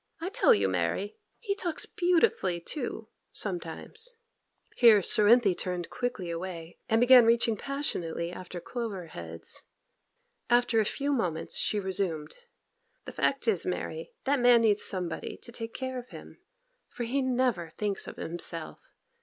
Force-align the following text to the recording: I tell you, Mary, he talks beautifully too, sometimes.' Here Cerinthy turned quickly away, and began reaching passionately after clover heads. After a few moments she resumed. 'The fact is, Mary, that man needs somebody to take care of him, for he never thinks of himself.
I 0.19 0.29
tell 0.29 0.51
you, 0.55 0.67
Mary, 0.67 1.15
he 1.37 1.53
talks 1.53 1.85
beautifully 1.85 2.59
too, 2.59 3.09
sometimes.' 3.33 4.15
Here 4.75 5.03
Cerinthy 5.03 5.53
turned 5.55 5.91
quickly 5.91 6.31
away, 6.31 6.79
and 6.89 6.99
began 6.99 7.23
reaching 7.27 7.55
passionately 7.55 8.31
after 8.31 8.59
clover 8.59 9.05
heads. 9.05 9.61
After 10.49 10.79
a 10.79 10.85
few 10.85 11.13
moments 11.13 11.59
she 11.59 11.79
resumed. 11.79 12.35
'The 13.05 13.11
fact 13.11 13.47
is, 13.47 13.63
Mary, 13.67 14.11
that 14.23 14.39
man 14.39 14.61
needs 14.61 14.83
somebody 14.83 15.37
to 15.37 15.51
take 15.51 15.75
care 15.75 15.99
of 15.99 16.09
him, 16.09 16.39
for 16.89 17.03
he 17.03 17.21
never 17.21 17.69
thinks 17.77 18.07
of 18.07 18.15
himself. 18.15 18.79